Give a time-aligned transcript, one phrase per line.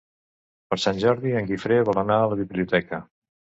[0.71, 3.05] Per Sant Jordi en Guifré vol anar a la biblioteca.